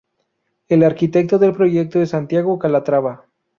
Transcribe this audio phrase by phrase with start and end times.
[0.67, 3.27] El arquitecto del proyecto es Santiago Calatrava.